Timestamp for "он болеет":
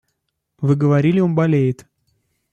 1.19-1.87